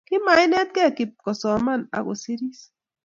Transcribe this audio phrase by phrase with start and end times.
[0.07, 2.59] Kimainetgei Kip kosoman ago kosiiris